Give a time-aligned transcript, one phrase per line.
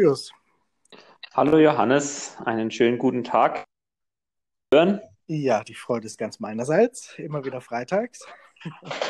[0.00, 0.32] Julius.
[1.34, 3.64] Hallo Johannes, einen schönen guten Tag.
[4.72, 5.02] Hören?
[5.26, 7.18] Ja, die Freude ist ganz meinerseits.
[7.18, 8.26] Immer wieder freitags.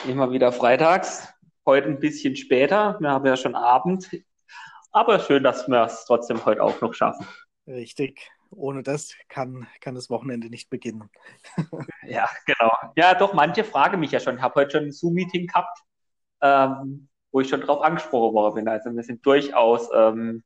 [0.08, 1.32] Immer wieder freitags.
[1.64, 2.96] Heute ein bisschen später.
[2.98, 4.10] Wir haben ja schon Abend.
[4.90, 7.24] Aber schön, dass wir es trotzdem heute auch noch schaffen.
[7.68, 8.28] Richtig.
[8.50, 11.08] Ohne das kann, kann das Wochenende nicht beginnen.
[12.02, 12.72] ja, genau.
[12.96, 14.38] Ja, doch, manche fragen mich ja schon.
[14.38, 15.78] Ich habe heute schon ein Zoom-Meeting gehabt,
[16.40, 18.68] ähm, wo ich schon drauf angesprochen worden bin.
[18.68, 20.42] Also wir sind durchaus ähm,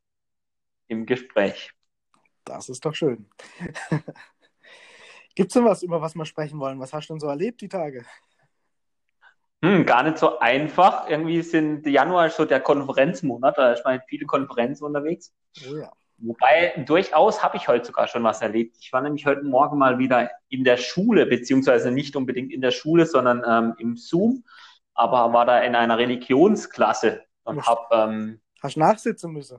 [0.88, 1.73] im Gespräch.
[2.45, 3.27] Das ist doch schön.
[5.34, 6.79] Gibt es denn was, über was wir sprechen wollen?
[6.79, 8.05] Was hast du denn so erlebt die Tage?
[9.65, 11.09] Hm, gar nicht so einfach.
[11.09, 15.33] Irgendwie sind Januar so der Konferenzmonat, da ist man viele Konferenzen unterwegs.
[15.69, 15.91] Oh ja.
[16.19, 18.77] Wobei durchaus habe ich heute sogar schon was erlebt.
[18.78, 22.70] Ich war nämlich heute Morgen mal wieder in der Schule, beziehungsweise nicht unbedingt in der
[22.70, 24.44] Schule, sondern ähm, im Zoom,
[24.94, 27.81] aber war da in einer Religionsklasse und habe.
[27.91, 29.59] Ähm, Hast nachsitzen müssen?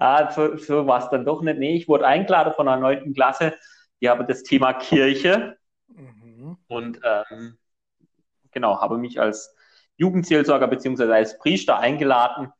[0.00, 1.58] Ah, so, so war es dann doch nicht.
[1.58, 3.54] Nee, ich wurde eingeladen von einer neunten Klasse.
[4.00, 5.58] Die haben das Thema Kirche.
[5.88, 6.56] Mhm.
[6.68, 7.58] Und ähm,
[8.50, 9.54] genau, habe mich als
[9.98, 12.50] Jugendseelsorger beziehungsweise als Priester eingeladen,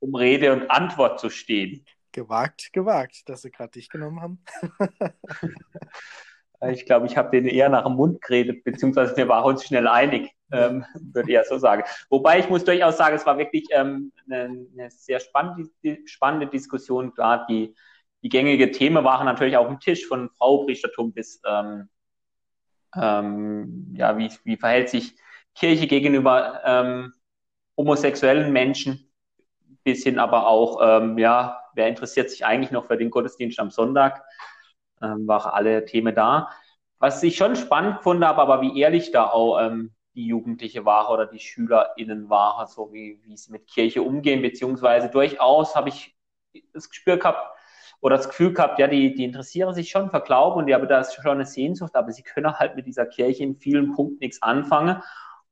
[0.00, 1.86] um Rede und Antwort zu stehen.
[2.12, 4.44] Gewagt, gewagt, dass sie gerade dich genommen haben.
[6.70, 9.88] ich glaube, ich habe denen eher nach dem Mund geredet, beziehungsweise wir waren uns schnell
[9.88, 11.82] einig ähm, würde ich ja so sagen.
[12.08, 15.70] Wobei ich muss durchaus sagen, es war wirklich ähm, eine, eine, sehr spannende,
[16.06, 17.14] spannende Diskussion.
[17.14, 17.74] Klar, die,
[18.22, 21.88] die gängige Themen waren natürlich auf dem Tisch von Frau Priechtertum bis, ähm,
[22.96, 25.16] ähm, ja, wie, wie verhält sich
[25.54, 27.12] Kirche gegenüber ähm,
[27.76, 29.10] homosexuellen Menschen,
[29.84, 34.22] bisschen aber auch, ähm, ja, wer interessiert sich eigentlich noch für den Gottesdienst am Sonntag,
[35.00, 36.50] ähm, waren alle Themen da.
[36.98, 41.10] Was ich schon spannend fand, aber, aber wie ehrlich da auch ähm, die Jugendliche war
[41.10, 46.14] oder die SchülerInnen war, so wie, wie sie mit Kirche umgehen, beziehungsweise durchaus habe ich
[46.72, 47.56] das Gespür gehabt
[48.00, 50.88] oder das Gefühl gehabt, ja, die, die interessieren sich schon für Glauben und die haben
[50.88, 54.42] da schon eine Sehnsucht, aber sie können halt mit dieser Kirche in vielen Punkten nichts
[54.42, 55.02] anfangen.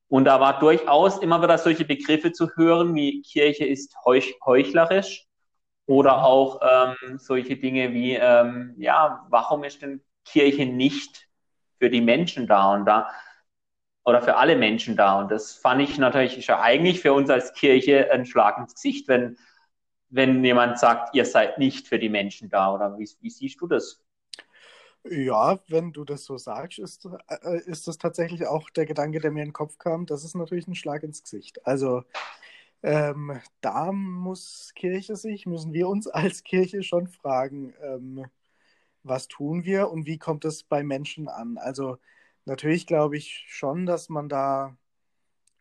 [0.08, 5.28] Und da war durchaus immer wieder solche Begriffe zu hören, wie Kirche ist heuch, heuchlerisch
[5.86, 6.24] oder mhm.
[6.24, 11.28] auch ähm, solche Dinge wie, ähm, ja, warum ist denn Kirche nicht
[11.78, 12.74] für die Menschen da?
[12.74, 13.08] Und da
[14.04, 15.20] oder für alle Menschen da.
[15.20, 19.08] Und das fand ich natürlich ja eigentlich für uns als Kirche ein Schlag ins Gesicht,
[19.08, 19.36] wenn,
[20.08, 22.74] wenn jemand sagt, ihr seid nicht für die Menschen da.
[22.74, 24.02] Oder wie, wie siehst du das?
[25.04, 29.30] Ja, wenn du das so sagst, ist, äh, ist das tatsächlich auch der Gedanke, der
[29.30, 30.04] mir in den Kopf kam.
[30.06, 31.66] Das ist natürlich ein Schlag ins Gesicht.
[31.66, 32.02] Also
[32.82, 38.26] ähm, da muss Kirche sich, müssen wir uns als Kirche schon fragen, ähm,
[39.02, 41.56] was tun wir und wie kommt es bei Menschen an?
[41.58, 41.98] Also
[42.50, 44.76] Natürlich glaube ich schon, dass man da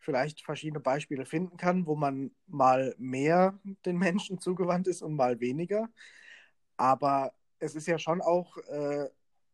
[0.00, 3.56] vielleicht verschiedene Beispiele finden kann, wo man mal mehr
[3.86, 5.88] den Menschen zugewandt ist und mal weniger.
[6.76, 9.08] Aber es ist ja schon auch äh,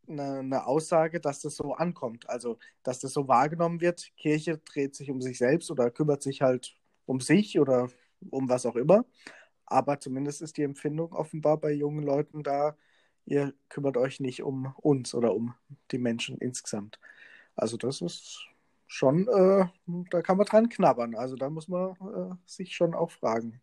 [0.07, 2.27] eine, eine, Aussage, dass das so ankommt.
[2.27, 4.11] Also, dass das so wahrgenommen wird.
[4.17, 6.75] Kirche dreht sich um sich selbst oder kümmert sich halt
[7.05, 7.89] um sich oder
[8.31, 9.05] um was auch immer.
[9.67, 12.75] Aber zumindest ist die Empfindung offenbar bei jungen Leuten da,
[13.25, 15.53] ihr kümmert euch nicht um uns oder um
[15.91, 16.99] die Menschen insgesamt.
[17.57, 18.47] Also das ist
[18.87, 19.65] schon, äh,
[20.11, 21.15] da kann man dran knabbern.
[21.15, 23.61] Also da muss man äh, sich schon auch fragen.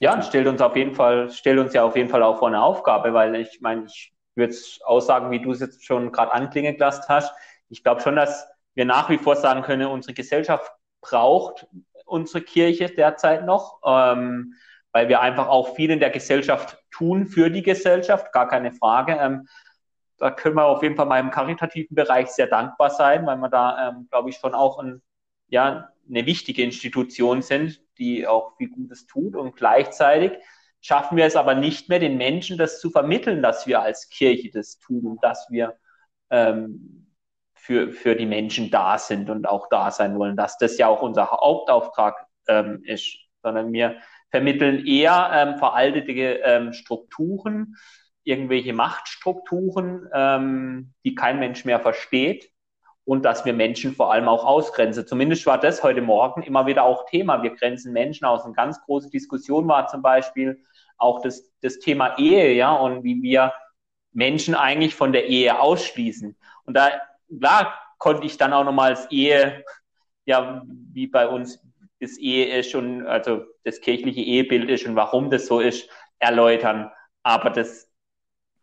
[0.00, 2.62] ja, stellt uns auf jeden Fall, stellt uns ja auf jeden Fall auch vor eine
[2.62, 6.74] Aufgabe, weil ich meine, ich würde es aussagen, wie du es jetzt schon gerade anklingen
[6.74, 7.32] gelassen hast.
[7.68, 11.66] Ich glaube schon, dass wir nach wie vor sagen können, unsere Gesellschaft braucht
[12.06, 14.54] unsere Kirche derzeit noch, ähm,
[14.92, 19.18] weil wir einfach auch viel in der Gesellschaft tun für die Gesellschaft, gar keine Frage.
[19.20, 19.46] Ähm,
[20.18, 23.88] da können wir auf jeden Fall im karitativen Bereich sehr dankbar sein, weil wir da,
[23.88, 25.02] ähm, glaube ich, schon auch ein,
[25.48, 29.36] ja, eine wichtige Institution sind, die auch viel Gutes tut.
[29.36, 30.32] Und gleichzeitig
[30.80, 34.50] schaffen wir es aber nicht mehr, den Menschen das zu vermitteln, dass wir als Kirche
[34.52, 35.76] das tun und dass wir
[36.30, 37.06] ähm,
[37.54, 41.02] für, für die Menschen da sind und auch da sein wollen, dass das ja auch
[41.02, 43.96] unser Hauptauftrag ähm, ist, sondern wir
[44.30, 47.76] vermitteln eher ähm, veraltete ähm, Strukturen,
[48.26, 52.50] irgendwelche Machtstrukturen, ähm, die kein Mensch mehr versteht
[53.04, 55.06] und dass wir Menschen vor allem auch ausgrenzen.
[55.06, 57.42] Zumindest war das heute Morgen immer wieder auch Thema.
[57.44, 58.44] Wir grenzen Menschen aus.
[58.44, 60.60] Eine ganz große Diskussion war zum Beispiel
[60.98, 63.52] auch das, das Thema Ehe, ja, und wie wir
[64.12, 66.36] Menschen eigentlich von der Ehe ausschließen.
[66.64, 66.90] Und da,
[67.38, 69.64] klar, konnte ich dann auch nochmal als Ehe,
[70.24, 71.60] ja, wie bei uns
[72.00, 75.88] das Ehe ist und also das kirchliche Ehebild ist und warum das so ist,
[76.18, 76.90] erläutern.
[77.22, 77.85] Aber das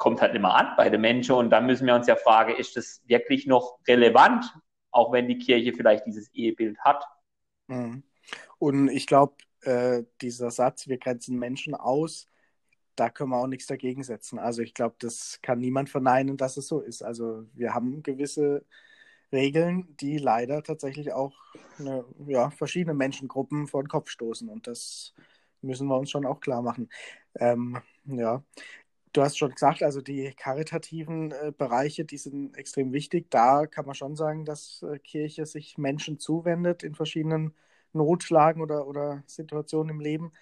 [0.04, 2.76] kommt halt immer an bei den Menschen und dann müssen wir uns ja fragen, ist
[2.76, 4.54] das wirklich noch relevant,
[4.92, 7.06] auch wenn die Kirche vielleicht dieses Ehebild hat?
[7.68, 8.04] Mhm.
[8.60, 12.28] Und ich glaube, äh, dieser Satz, wir grenzen Menschen aus,
[12.98, 14.40] da können wir auch nichts dagegen setzen.
[14.40, 17.02] Also ich glaube, das kann niemand verneinen, dass es so ist.
[17.02, 18.66] Also wir haben gewisse
[19.32, 21.34] Regeln, die leider tatsächlich auch
[21.80, 24.50] eine, ja, verschiedene Menschengruppen vor den Kopf stoßen.
[24.50, 25.14] Und das
[25.62, 26.90] müssen wir uns schon auch klar machen.
[27.40, 28.44] Ähm, ja,
[29.14, 33.30] du hast schon gesagt, also die karitativen äh, Bereiche, die sind extrem wichtig.
[33.30, 37.54] Da kann man schon sagen, dass äh, Kirche sich Menschen zuwendet in verschiedenen
[37.94, 40.34] Notlagen oder, oder Situationen im Leben.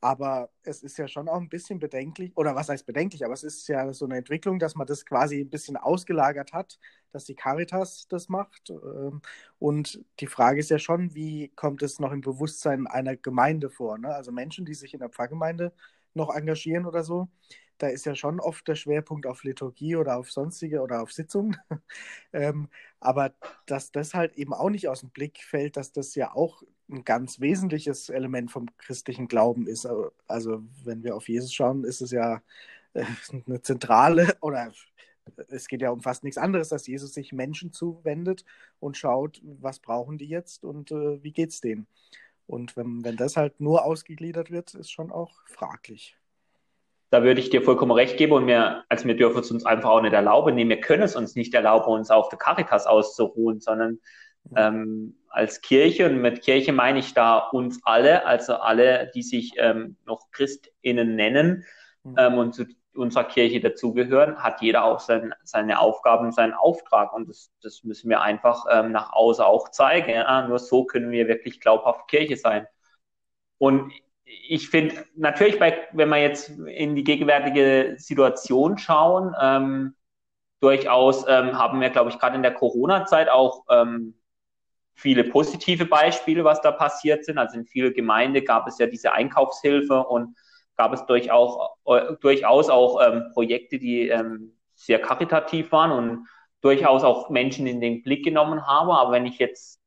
[0.00, 3.42] Aber es ist ja schon auch ein bisschen bedenklich, oder was heißt bedenklich, aber es
[3.42, 6.78] ist ja so eine Entwicklung, dass man das quasi ein bisschen ausgelagert hat,
[7.12, 8.70] dass die Caritas das macht.
[8.70, 9.22] Ähm,
[9.58, 13.98] und die Frage ist ja schon, wie kommt es noch im Bewusstsein einer Gemeinde vor?
[13.98, 14.08] Ne?
[14.14, 15.72] Also Menschen, die sich in der Pfarrgemeinde
[16.14, 17.28] noch engagieren oder so,
[17.78, 21.56] da ist ja schon oft der Schwerpunkt auf Liturgie oder auf sonstige oder auf Sitzungen.
[22.32, 22.68] ähm,
[23.00, 23.34] aber
[23.66, 27.04] dass das halt eben auch nicht aus dem Blick fällt, dass das ja auch ein
[27.04, 29.86] ganz wesentliches Element vom christlichen Glauben ist.
[30.26, 32.42] Also wenn wir auf Jesus schauen, ist es ja
[32.94, 33.04] äh,
[33.46, 34.72] eine zentrale oder
[35.48, 38.44] es geht ja um fast nichts anderes, dass Jesus sich Menschen zuwendet
[38.78, 41.88] und schaut, was brauchen die jetzt und äh, wie geht's denen.
[42.46, 46.16] Und wenn, wenn das halt nur ausgegliedert wird, ist schon auch fraglich.
[47.16, 49.88] Da würde ich dir vollkommen recht geben und wir, also wir dürfen es uns einfach
[49.88, 50.54] auch nicht erlauben.
[50.54, 54.00] Nee, wir können es uns nicht erlauben, uns auf der Caritas auszuruhen, sondern
[54.54, 59.54] ähm, als Kirche, und mit Kirche meine ich da uns alle, also alle, die sich
[59.56, 61.64] ähm, noch ChristInnen nennen
[62.04, 62.16] mhm.
[62.18, 67.14] ähm, und zu unserer Kirche dazugehören, hat jeder auch sein, seine Aufgaben, seinen Auftrag.
[67.14, 70.10] Und das, das müssen wir einfach ähm, nach außen auch zeigen.
[70.10, 70.46] Ja?
[70.46, 72.66] Nur so können wir wirklich glaubhaft Kirche sein.
[73.56, 73.90] Und
[74.48, 79.94] ich finde natürlich, bei, wenn wir jetzt in die gegenwärtige Situation schauen, ähm,
[80.60, 84.14] durchaus ähm, haben wir, glaube ich, gerade in der Corona-Zeit auch ähm,
[84.94, 87.38] viele positive Beispiele, was da passiert sind.
[87.38, 90.36] Also in vielen Gemeinden gab es ja diese Einkaufshilfe und
[90.76, 96.28] gab es durchaus, äh, durchaus auch ähm, Projekte, die ähm, sehr karitativ waren und
[96.60, 98.90] durchaus auch Menschen in den Blick genommen haben.
[98.90, 99.80] Aber wenn ich jetzt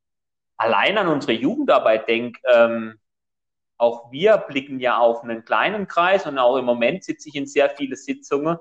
[0.58, 3.00] allein an unsere Jugendarbeit denke, ähm,
[3.80, 7.48] auch wir blicken ja auf einen kleinen Kreis und auch im Moment sitze ich in
[7.48, 8.58] sehr viele Sitzungen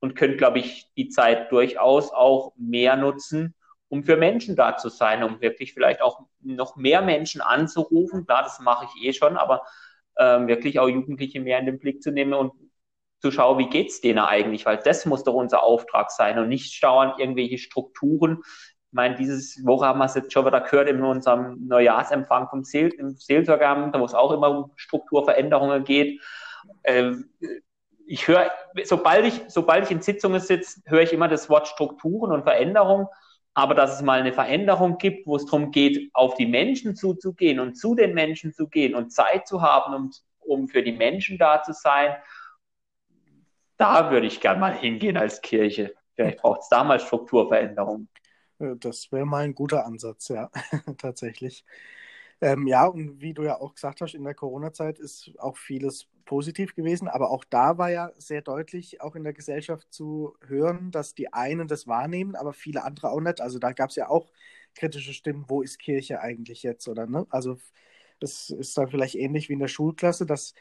[0.00, 3.54] und können, glaube ich, die Zeit durchaus auch mehr nutzen,
[3.88, 8.24] um für Menschen da zu sein, um wirklich vielleicht auch noch mehr Menschen anzurufen.
[8.26, 9.62] Klar, das mache ich eh schon, aber
[10.18, 12.52] ähm, wirklich auch Jugendliche mehr in den Blick zu nehmen und
[13.20, 16.72] zu schauen, wie geht's denen eigentlich, weil das muss doch unser Auftrag sein und nicht
[16.74, 18.42] schauen irgendwelche Strukturen.
[18.92, 22.62] Ich meine, dieses Woche haben wir es jetzt schon wieder gehört in unserem Neujahrsempfang vom
[22.62, 26.20] Seel, im wo es auch immer um Strukturveränderungen geht.
[26.84, 27.30] Ähm,
[28.06, 28.50] ich höre,
[28.84, 33.08] sobald ich, sobald ich in Sitzungen sitze, höre ich immer das Wort Strukturen und Veränderung
[33.54, 37.60] aber dass es mal eine Veränderung gibt, wo es darum geht, auf die Menschen zuzugehen
[37.60, 40.10] und zu den Menschen zu gehen und Zeit zu haben, um,
[40.40, 42.16] um für die Menschen da zu sein,
[43.76, 45.94] da würde ich gern mal hingehen als Kirche.
[46.14, 48.08] Vielleicht braucht es da mal Strukturveränderungen.
[48.62, 50.50] Äh, das wäre mal ein guter Ansatz, ja,
[50.98, 51.64] tatsächlich.
[52.40, 56.08] Ähm, ja, und wie du ja auch gesagt hast, in der Corona-Zeit ist auch vieles
[56.24, 60.90] positiv gewesen, aber auch da war ja sehr deutlich, auch in der Gesellschaft zu hören,
[60.92, 63.40] dass die einen das wahrnehmen, aber viele andere auch nicht.
[63.40, 64.30] Also da gab es ja auch
[64.74, 67.26] kritische Stimmen, wo ist Kirche eigentlich jetzt, oder ne?
[67.30, 67.58] Also
[68.20, 70.54] es ist dann vielleicht ähnlich wie in der Schulklasse, dass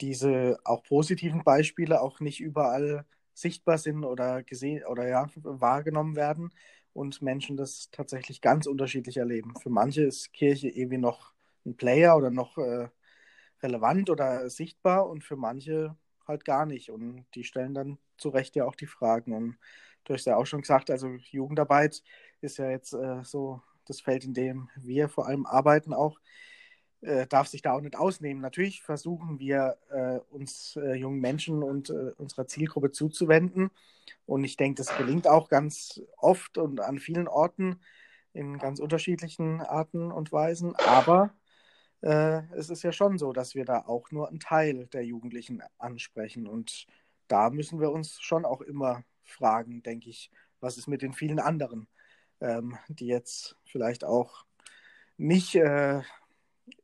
[0.00, 3.04] diese auch positiven Beispiele auch nicht überall
[3.34, 6.50] sichtbar sind oder gesehen oder ja wahrgenommen werden
[6.96, 9.54] und Menschen das tatsächlich ganz unterschiedlich erleben.
[9.62, 11.34] Für manche ist Kirche irgendwie noch
[11.66, 12.88] ein Player oder noch äh,
[13.62, 16.90] relevant oder sichtbar und für manche halt gar nicht.
[16.90, 19.32] Und die stellen dann zu Recht ja auch die Fragen.
[19.34, 19.58] Und
[20.04, 22.02] du hast ja auch schon gesagt, also Jugendarbeit
[22.40, 26.18] ist ja jetzt äh, so das Feld, in dem wir vor allem arbeiten auch.
[27.06, 28.42] Äh, darf sich da auch nicht ausnehmen.
[28.42, 33.70] Natürlich versuchen wir, äh, uns äh, jungen Menschen und äh, unserer Zielgruppe zuzuwenden.
[34.26, 37.80] Und ich denke, das gelingt auch ganz oft und an vielen Orten
[38.32, 40.74] in ganz unterschiedlichen Arten und Weisen.
[40.74, 41.32] Aber
[42.00, 45.62] äh, es ist ja schon so, dass wir da auch nur einen Teil der Jugendlichen
[45.78, 46.48] ansprechen.
[46.48, 46.88] Und
[47.28, 51.38] da müssen wir uns schon auch immer fragen, denke ich, was ist mit den vielen
[51.38, 51.86] anderen,
[52.40, 54.44] ähm, die jetzt vielleicht auch
[55.16, 56.02] nicht äh,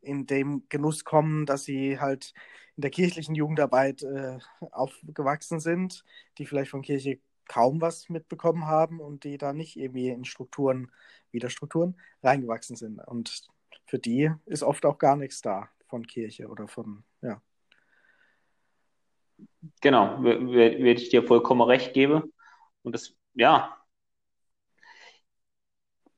[0.00, 2.34] in dem Genuss kommen, dass sie halt
[2.76, 4.38] in der kirchlichen Jugendarbeit äh,
[4.70, 6.04] aufgewachsen sind,
[6.38, 10.90] die vielleicht von Kirche kaum was mitbekommen haben und die da nicht irgendwie in Strukturen,
[11.30, 12.98] wieder Strukturen, reingewachsen sind.
[13.00, 13.46] Und
[13.86, 17.42] für die ist oft auch gar nichts da von Kirche oder von, ja.
[19.80, 22.32] Genau, werde ich dir vollkommen recht geben.
[22.82, 23.76] Und das, ja.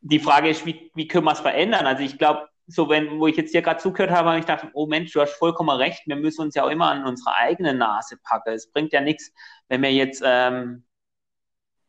[0.01, 1.87] Die Frage ist, wie, wie können wir es verändern?
[1.87, 4.69] Also ich glaube, so wenn, wo ich jetzt dir gerade zugehört habe, habe ich gedacht,
[4.73, 7.75] oh Mensch, du hast vollkommen recht, wir müssen uns ja auch immer an unsere eigene
[7.75, 8.55] Nase packen.
[8.55, 9.33] Es bringt ja nichts,
[9.69, 10.85] wenn wir jetzt ähm,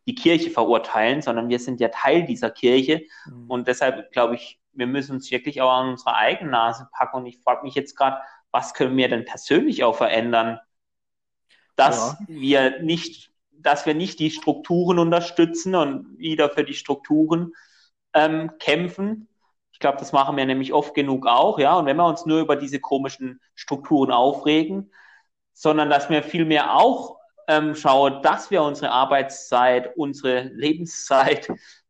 [0.08, 3.03] die Kirche verurteilen, sondern wir sind ja Teil dieser Kirche.
[3.25, 3.50] Mhm.
[3.50, 7.17] Und deshalb glaube ich, wir müssen uns wirklich auch an unsere eigene Nase packen.
[7.17, 10.60] Und ich frage mich jetzt gerade, was können wir denn persönlich auch verändern,
[11.75, 12.25] dass ja.
[12.27, 17.53] wir nicht, dass wir nicht die Strukturen unterstützen und wieder für die Strukturen
[18.13, 19.27] ähm, kämpfen.
[19.75, 21.77] Ich glaube, das machen wir nämlich oft genug auch, ja.
[21.77, 24.89] Und wenn wir uns nur über diese komischen Strukturen aufregen,
[25.51, 27.17] sondern dass wir vielmehr auch
[27.50, 31.50] ähm, schauen, dass wir unsere Arbeitszeit, unsere Lebenszeit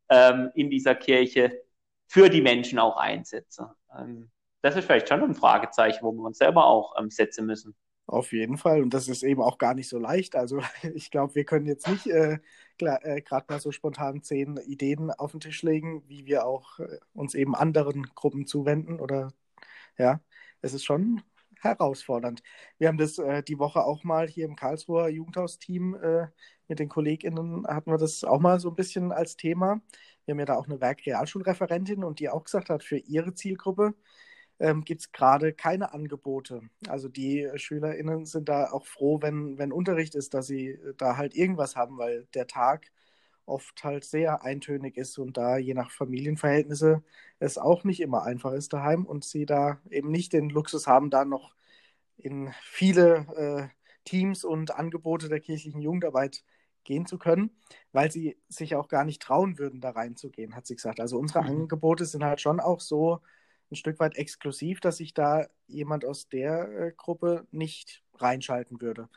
[0.09, 1.61] ähm, in dieser Kirche
[2.07, 3.67] für die Menschen auch einsetzen.
[3.95, 4.31] Ähm,
[4.63, 7.75] das ist vielleicht schon ein Fragezeichen, wo wir uns selber auch ähm, setzen müssen.
[8.07, 8.83] Auf jeden Fall.
[8.83, 10.35] Und das ist eben auch gar nicht so leicht.
[10.35, 10.61] Also
[10.93, 12.39] ich glaube, wir können jetzt nicht äh,
[12.79, 16.99] äh, gerade mal so spontan zehn Ideen auf den Tisch legen, wie wir auch äh,
[17.13, 18.99] uns eben anderen Gruppen zuwenden.
[18.99, 19.33] Oder
[19.97, 20.21] ja,
[20.61, 21.23] es ist schon
[21.61, 22.43] herausfordernd.
[22.77, 26.27] Wir haben das äh, die Woche auch mal hier im Karlsruher Jugendhaus-Team äh,
[26.67, 29.81] mit den KollegInnen hatten wir das auch mal so ein bisschen als Thema.
[30.25, 33.93] Wir haben ja da auch eine Werkrealschulreferentin und die auch gesagt hat, für ihre Zielgruppe
[34.59, 36.61] ähm, gibt es gerade keine Angebote.
[36.87, 41.17] Also die SchülerInnen sind da auch froh, wenn, wenn Unterricht ist, dass sie äh, da
[41.17, 42.91] halt irgendwas haben, weil der Tag
[43.45, 47.03] oft halt sehr eintönig ist und da je nach Familienverhältnisse
[47.39, 51.09] es auch nicht immer einfach ist daheim und sie da eben nicht den Luxus haben,
[51.09, 51.53] da noch
[52.17, 53.67] in viele äh,
[54.03, 56.43] Teams und Angebote der kirchlichen Jugendarbeit
[56.83, 57.51] gehen zu können,
[57.91, 60.99] weil sie sich auch gar nicht trauen würden, da reinzugehen, hat sie gesagt.
[60.99, 61.49] Also unsere mhm.
[61.49, 63.21] Angebote sind halt schon auch so
[63.71, 69.09] ein Stück weit exklusiv, dass sich da jemand aus der äh, Gruppe nicht reinschalten würde.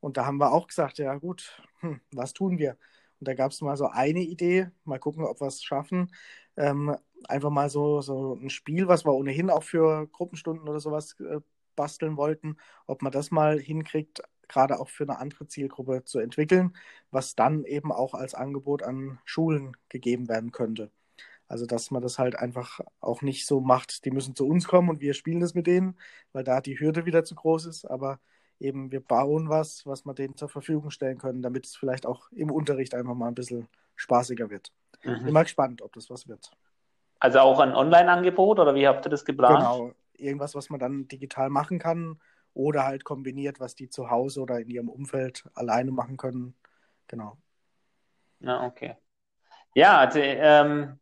[0.00, 2.76] Und da haben wir auch gesagt, ja gut, hm, was tun wir?
[3.20, 6.12] Und da gab es mal so eine Idee, mal gucken, ob wir es schaffen.
[6.56, 6.96] Ähm,
[7.28, 11.40] einfach mal so, so ein Spiel, was wir ohnehin auch für Gruppenstunden oder sowas äh,
[11.76, 12.56] basteln wollten,
[12.86, 16.76] ob man das mal hinkriegt, gerade auch für eine andere Zielgruppe zu entwickeln,
[17.10, 20.90] was dann eben auch als Angebot an Schulen gegeben werden könnte.
[21.52, 24.88] Also, dass man das halt einfach auch nicht so macht, die müssen zu uns kommen
[24.88, 25.98] und wir spielen das mit denen,
[26.32, 27.84] weil da die Hürde wieder zu groß ist.
[27.84, 28.20] Aber
[28.58, 32.32] eben, wir bauen was, was wir denen zur Verfügung stellen können, damit es vielleicht auch
[32.32, 34.72] im Unterricht einfach mal ein bisschen spaßiger wird.
[35.04, 35.24] Mhm.
[35.24, 36.50] Bin mal gespannt, ob das was wird.
[37.20, 39.58] Also auch ein Online-Angebot oder wie habt ihr das geplant?
[39.58, 42.18] Genau, irgendwas, was man dann digital machen kann
[42.54, 46.54] oder halt kombiniert, was die zu Hause oder in ihrem Umfeld alleine machen können.
[47.08, 47.36] Genau.
[48.38, 48.96] Na, okay.
[49.74, 50.98] Ja, also ähm,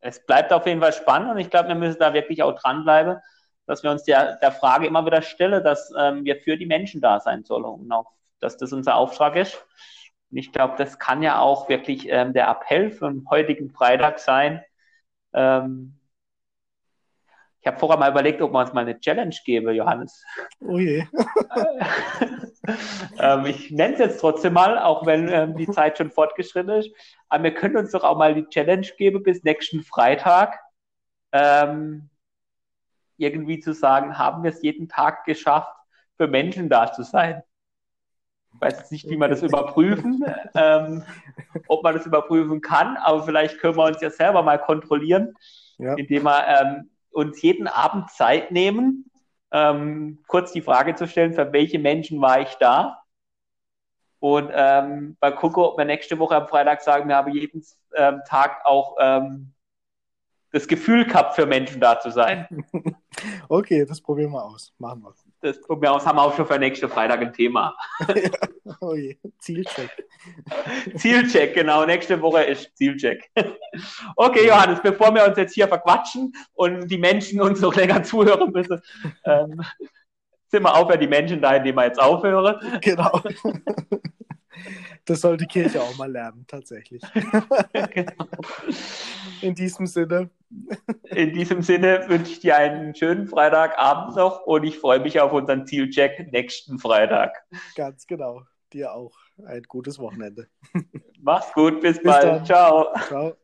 [0.00, 3.18] es bleibt auf jeden Fall spannend und ich glaube, wir müssen da wirklich auch dranbleiben,
[3.66, 7.00] dass wir uns der, der Frage immer wieder stellen, dass ähm, wir für die Menschen
[7.00, 9.64] da sein sollen und auch, dass das unser Auftrag ist.
[10.30, 14.18] Und ich glaube, das kann ja auch wirklich ähm, der Appell für den heutigen Freitag
[14.18, 14.62] sein.
[15.32, 15.98] Ähm,
[17.60, 20.24] ich habe vorher mal überlegt, ob wir uns mal eine Challenge geben, Johannes.
[20.60, 21.04] Oh je.
[23.18, 26.90] ähm, ich nenne es jetzt trotzdem mal, auch wenn ähm, die Zeit schon fortgeschritten ist.
[27.28, 30.58] Aber wir können uns doch auch mal die Challenge geben bis nächsten Freitag.
[31.32, 32.08] Ähm,
[33.16, 35.74] irgendwie zu sagen, haben wir es jeden Tag geschafft,
[36.16, 37.42] für Menschen da zu sein.
[38.54, 41.04] Ich weiß jetzt nicht, wie man das überprüfen, ähm,
[41.68, 45.34] ob man das überprüfen kann, aber vielleicht können wir uns ja selber mal kontrollieren,
[45.78, 45.94] ja.
[45.94, 49.10] indem wir ähm, uns jeden Abend Zeit nehmen,
[49.52, 53.02] ähm, kurz die Frage zu stellen, für welche Menschen war ich da?
[54.20, 57.64] Und ähm, mal gucken, ob wir nächste Woche am Freitag sagen, wir haben jeden
[57.94, 59.52] ähm, Tag auch ähm,
[60.50, 62.64] das Gefühl gehabt, für Menschen da zu sein.
[63.48, 64.72] Okay, das probieren wir aus.
[64.78, 65.12] Machen wir.
[65.40, 67.76] Das probieren wir aus, haben wir auch schon für nächste Freitag ein Thema.
[68.08, 68.30] ja.
[68.80, 69.16] Oh je.
[69.38, 69.90] Zielcheck.
[70.96, 71.86] Zielcheck, genau.
[71.86, 73.30] Nächste Woche ist Zielcheck.
[74.16, 78.50] Okay, Johannes, bevor wir uns jetzt hier verquatschen und die Menschen uns noch länger zuhören
[78.52, 78.80] müssen,
[79.24, 79.62] ähm,
[80.48, 82.80] sind wir auch für die Menschen da, indem wir jetzt aufhören.
[82.80, 83.22] Genau.
[85.04, 87.02] Das soll die Kirche auch mal lernen, tatsächlich.
[87.72, 88.26] Genau.
[89.40, 90.30] In diesem Sinne.
[91.04, 95.32] In diesem Sinne wünsche ich dir einen schönen Freitagabend noch und ich freue mich auf
[95.32, 97.44] unseren Zielcheck nächsten Freitag.
[97.76, 98.42] Ganz genau.
[98.72, 100.48] Dir auch ein gutes Wochenende.
[101.20, 102.24] Mach's gut, bis, bis bald.
[102.24, 102.44] Dann.
[102.44, 102.88] Ciao.
[103.06, 103.36] Ciao.